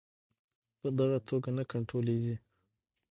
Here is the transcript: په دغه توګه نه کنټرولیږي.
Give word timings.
په 0.79 0.87
دغه 0.99 1.17
توګه 1.29 1.49
نه 1.57 1.63
کنټرولیږي. 1.71 2.35